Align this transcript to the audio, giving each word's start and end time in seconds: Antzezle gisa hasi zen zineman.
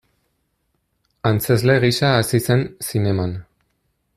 Antzezle 1.31 1.75
gisa 1.83 2.09
hasi 2.15 2.41
zen 2.47 2.65
zineman. 2.89 3.37